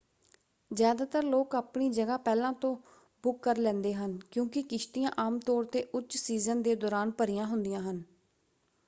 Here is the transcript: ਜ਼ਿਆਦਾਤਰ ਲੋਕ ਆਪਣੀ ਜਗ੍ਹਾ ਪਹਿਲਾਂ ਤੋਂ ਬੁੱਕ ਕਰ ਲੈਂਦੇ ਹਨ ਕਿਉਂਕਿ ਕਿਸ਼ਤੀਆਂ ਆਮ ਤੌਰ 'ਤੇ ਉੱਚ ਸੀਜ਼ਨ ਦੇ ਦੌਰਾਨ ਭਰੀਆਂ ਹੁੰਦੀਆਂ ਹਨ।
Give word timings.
ਜ਼ਿਆਦਾਤਰ 0.71 1.23
ਲੋਕ 1.23 1.55
ਆਪਣੀ 1.55 1.89
ਜਗ੍ਹਾ 1.89 2.15
ਪਹਿਲਾਂ 2.19 2.51
ਤੋਂ 2.61 2.75
ਬੁੱਕ 3.23 3.41
ਕਰ 3.43 3.57
ਲੈਂਦੇ 3.57 3.93
ਹਨ 3.93 4.17
ਕਿਉਂਕਿ 4.31 4.63
ਕਿਸ਼ਤੀਆਂ 4.63 5.11
ਆਮ 5.17 5.37
ਤੌਰ 5.41 5.65
'ਤੇ 5.65 5.85
ਉੱਚ 5.93 6.17
ਸੀਜ਼ਨ 6.17 6.61
ਦੇ 6.61 6.75
ਦੌਰਾਨ 6.77 7.11
ਭਰੀਆਂ 7.13 7.45
ਹੁੰਦੀਆਂ 7.47 7.81
ਹਨ। 7.81 8.03